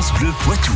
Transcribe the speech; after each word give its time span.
France 0.00 0.18
Bleu 0.18 0.32
Poitou. 0.44 0.72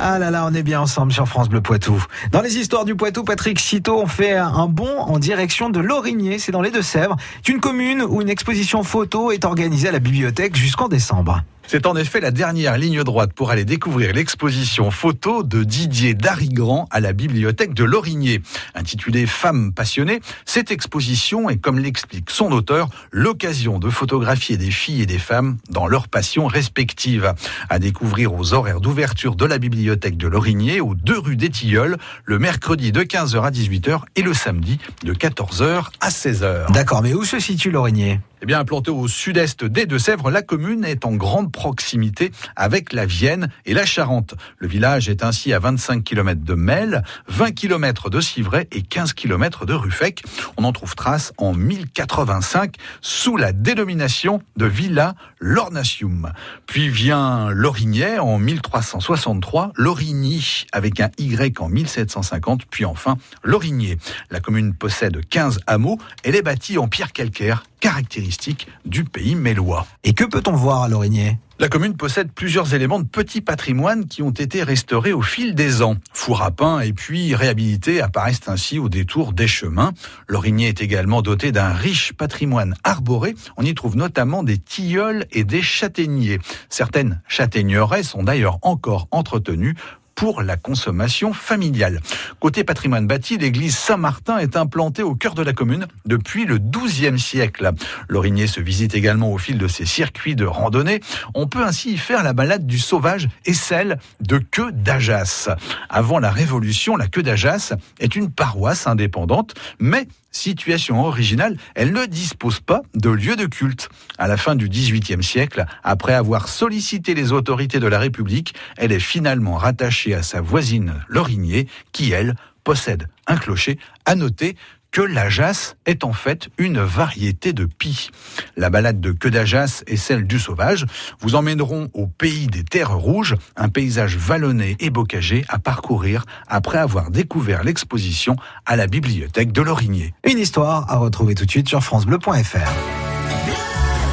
Ah 0.00 0.18
là 0.18 0.30
là, 0.30 0.46
on 0.50 0.54
est 0.54 0.62
bien 0.62 0.80
ensemble 0.80 1.12
sur 1.12 1.28
France 1.28 1.50
Bleu 1.50 1.60
Poitou. 1.60 2.02
Dans 2.32 2.40
les 2.40 2.56
histoires 2.56 2.86
du 2.86 2.94
Poitou, 2.94 3.24
Patrick 3.24 3.60
Citeau 3.60 4.00
on 4.00 4.06
fait 4.06 4.38
un 4.38 4.66
bond 4.68 5.00
en 5.00 5.18
direction 5.18 5.68
de 5.68 5.78
Lorigné, 5.78 6.38
c'est 6.38 6.50
dans 6.50 6.62
les 6.62 6.70
Deux-Sèvres. 6.70 7.14
C'est 7.44 7.52
une 7.52 7.60
commune 7.60 8.00
où 8.00 8.22
une 8.22 8.30
exposition 8.30 8.82
photo 8.82 9.32
est 9.32 9.44
organisée 9.44 9.88
à 9.88 9.92
la 9.92 9.98
bibliothèque 9.98 10.56
jusqu'en 10.56 10.88
décembre. 10.88 11.42
C'est 11.68 11.86
en 11.86 11.96
effet 11.96 12.20
la 12.20 12.30
dernière 12.30 12.78
ligne 12.78 13.02
droite 13.02 13.32
pour 13.32 13.50
aller 13.50 13.64
découvrir 13.64 14.12
l'exposition 14.12 14.92
photo 14.92 15.42
de 15.42 15.64
Didier 15.64 16.14
Darigrand 16.14 16.86
à 16.92 17.00
la 17.00 17.12
bibliothèque 17.12 17.74
de 17.74 17.82
Lorigné. 17.82 18.40
Intitulée 18.76 19.26
Femmes 19.26 19.72
passionnées, 19.72 20.20
cette 20.44 20.70
exposition 20.70 21.50
est, 21.50 21.56
comme 21.56 21.80
l'explique 21.80 22.30
son 22.30 22.52
auteur, 22.52 22.88
l'occasion 23.10 23.80
de 23.80 23.90
photographier 23.90 24.56
des 24.56 24.70
filles 24.70 25.02
et 25.02 25.06
des 25.06 25.18
femmes 25.18 25.56
dans 25.68 25.88
leurs 25.88 26.06
passions 26.06 26.46
respectives. 26.46 27.34
À 27.68 27.80
découvrir 27.80 28.32
aux 28.32 28.54
horaires 28.54 28.80
d'ouverture 28.80 29.34
de 29.34 29.44
la 29.44 29.58
bibliothèque 29.58 30.16
de 30.16 30.28
Lorigné, 30.28 30.80
aux 30.80 30.94
deux 30.94 31.18
rues 31.18 31.36
des 31.36 31.50
Tilleuls, 31.50 31.96
le 32.24 32.38
mercredi 32.38 32.92
de 32.92 33.02
15h 33.02 33.42
à 33.42 33.50
18h 33.50 34.02
et 34.14 34.22
le 34.22 34.34
samedi 34.34 34.78
de 35.02 35.14
14h 35.14 35.86
à 36.00 36.10
16h. 36.10 36.70
D'accord, 36.72 37.02
mais 37.02 37.12
où 37.12 37.24
se 37.24 37.40
situe 37.40 37.72
Lorigné? 37.72 38.20
Eh 38.42 38.46
bien, 38.46 38.60
implantée 38.60 38.90
au 38.90 39.08
sud-est 39.08 39.64
des 39.64 39.86
Deux-Sèvres, 39.86 40.30
la 40.30 40.42
commune 40.42 40.84
est 40.84 41.06
en 41.06 41.12
grande 41.12 41.50
proximité 41.50 42.32
avec 42.54 42.92
la 42.92 43.06
Vienne 43.06 43.48
et 43.64 43.72
la 43.72 43.86
Charente. 43.86 44.34
Le 44.58 44.68
village 44.68 45.08
est 45.08 45.24
ainsi 45.24 45.54
à 45.54 45.58
25 45.58 46.04
km 46.04 46.42
de 46.44 46.54
Mel, 46.54 47.02
20 47.28 47.52
km 47.52 48.10
de 48.10 48.20
Civray 48.20 48.68
et 48.72 48.82
15 48.82 49.14
km 49.14 49.64
de 49.64 49.72
Ruffec. 49.72 50.22
On 50.58 50.64
en 50.64 50.72
trouve 50.72 50.94
trace 50.94 51.32
en 51.38 51.54
1085 51.54 52.74
sous 53.00 53.38
la 53.38 53.52
dénomination 53.52 54.42
de 54.56 54.66
Villa 54.66 55.14
Lornatium. 55.40 56.32
Puis 56.66 56.88
vient 56.90 57.50
Lorignet 57.50 58.18
en 58.18 58.38
1363, 58.38 59.72
Lorigny 59.76 60.66
avec 60.72 61.00
un 61.00 61.10
Y 61.18 61.58
en 61.58 61.68
1750, 61.68 62.66
puis 62.66 62.84
enfin 62.84 63.16
Lorigné. 63.42 63.98
La 64.30 64.40
commune 64.40 64.74
possède 64.74 65.26
15 65.26 65.60
hameaux. 65.66 65.98
Elle 66.22 66.36
est 66.36 66.42
bâtie 66.42 66.76
en 66.76 66.88
pierre 66.88 67.12
calcaire 67.12 67.64
caractéristiques 67.80 68.68
du 68.84 69.04
pays 69.04 69.34
mélois. 69.34 69.86
Et 70.04 70.12
que 70.12 70.24
peut-on 70.24 70.52
voir 70.52 70.82
à 70.82 70.88
Lorigné 70.88 71.38
la 71.58 71.70
commune 71.70 71.96
possède 71.96 72.32
plusieurs 72.32 72.74
éléments 72.74 72.98
de 72.98 73.06
petit 73.06 73.40
patrimoine 73.40 74.04
qui 74.04 74.20
ont 74.20 74.30
été 74.30 74.62
restaurés 74.62 75.14
au 75.14 75.22
fil 75.22 75.54
des 75.54 75.80
ans. 75.80 75.96
Four 76.12 76.42
à 76.42 76.50
pain 76.50 76.80
et 76.80 76.92
puis 76.92 77.34
réhabilités 77.34 78.02
apparaissent 78.02 78.46
ainsi 78.48 78.78
au 78.78 78.90
détour 78.90 79.32
des 79.32 79.46
chemins. 79.46 79.94
Lorigné 80.28 80.68
est 80.68 80.82
également 80.82 81.22
doté 81.22 81.52
d'un 81.52 81.72
riche 81.72 82.12
patrimoine 82.12 82.74
arboré. 82.84 83.34
On 83.56 83.62
y 83.62 83.74
trouve 83.74 83.96
notamment 83.96 84.42
des 84.42 84.58
tilleuls 84.58 85.24
et 85.32 85.44
des 85.44 85.62
châtaigniers. 85.62 86.40
Certaines 86.68 87.22
châtaigneraies 87.26 88.02
sont 88.02 88.22
d'ailleurs 88.22 88.58
encore 88.60 89.08
entretenues 89.10 89.76
pour 90.16 90.42
la 90.42 90.56
consommation 90.56 91.32
familiale. 91.32 92.00
Côté 92.40 92.64
patrimoine 92.64 93.06
bâti, 93.06 93.36
l'église 93.36 93.76
Saint-Martin 93.76 94.38
est 94.38 94.56
implantée 94.56 95.02
au 95.02 95.14
cœur 95.14 95.34
de 95.34 95.42
la 95.42 95.52
commune 95.52 95.86
depuis 96.06 96.46
le 96.46 96.58
XIIe 96.58 97.18
siècle. 97.18 97.70
Lorigné 98.08 98.46
se 98.46 98.60
visite 98.60 98.94
également 98.94 99.30
au 99.32 99.38
fil 99.38 99.58
de 99.58 99.68
ses 99.68 99.84
circuits 99.84 100.34
de 100.34 100.46
randonnée. 100.46 101.00
On 101.34 101.46
peut 101.46 101.62
ainsi 101.62 101.92
y 101.92 101.98
faire 101.98 102.24
la 102.24 102.32
balade 102.32 102.66
du 102.66 102.78
sauvage 102.78 103.28
et 103.44 103.54
celle 103.54 103.98
de 104.20 104.38
Queue 104.38 104.72
d'Ajas. 104.72 105.50
Avant 105.90 106.18
la 106.18 106.30
Révolution, 106.30 106.96
la 106.96 107.06
Queue 107.06 107.22
d'Ajas 107.22 107.74
est 108.00 108.16
une 108.16 108.32
paroisse 108.32 108.86
indépendante, 108.86 109.54
mais 109.78 110.08
situation 110.36 111.04
originale, 111.04 111.56
elle 111.74 111.92
ne 111.92 112.06
dispose 112.06 112.60
pas 112.60 112.82
de 112.94 113.10
lieu 113.10 113.36
de 113.36 113.46
culte. 113.46 113.88
À 114.18 114.28
la 114.28 114.36
fin 114.36 114.54
du 114.54 114.68
XVIIIe 114.68 115.22
siècle, 115.22 115.64
après 115.82 116.14
avoir 116.14 116.48
sollicité 116.48 117.14
les 117.14 117.32
autorités 117.32 117.80
de 117.80 117.86
la 117.86 117.98
République, 117.98 118.54
elle 118.76 118.92
est 118.92 119.00
finalement 119.00 119.56
rattachée 119.56 120.14
à 120.14 120.22
sa 120.22 120.40
voisine 120.40 120.94
Lorigné, 121.08 121.68
qui, 121.92 122.12
elle, 122.12 122.34
possède 122.64 123.08
un 123.26 123.36
clocher. 123.36 123.78
À 124.04 124.14
noter 124.14 124.56
que 124.96 125.02
l'ajas 125.02 125.74
est 125.84 126.04
en 126.04 126.14
fait 126.14 126.48
une 126.56 126.80
variété 126.80 127.52
de 127.52 127.66
pie. 127.66 128.08
La 128.56 128.70
balade 128.70 128.98
de 128.98 129.12
queue 129.12 129.30
d'ajas 129.30 129.82
et 129.86 129.98
celle 129.98 130.26
du 130.26 130.38
sauvage 130.38 130.86
vous 131.20 131.34
emmèneront 131.34 131.90
au 131.92 132.06
pays 132.06 132.46
des 132.46 132.64
terres 132.64 132.96
rouges, 132.96 133.36
un 133.56 133.68
paysage 133.68 134.16
vallonné 134.16 134.74
et 134.80 134.88
bocagé 134.88 135.44
à 135.50 135.58
parcourir 135.58 136.24
après 136.48 136.78
avoir 136.78 137.10
découvert 137.10 137.62
l'exposition 137.62 138.36
à 138.64 138.76
la 138.76 138.86
bibliothèque 138.86 139.52
de 139.52 139.60
Lorigné. 139.60 140.14
Une 140.24 140.38
histoire 140.38 140.90
à 140.90 140.96
retrouver 140.96 141.34
tout 141.34 141.44
de 141.44 141.50
suite 141.50 141.68
sur 141.68 141.84
francebleu.fr. 141.84 142.72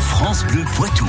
France 0.00 0.44
Bleu 0.46 0.64
Poitou. 0.74 1.06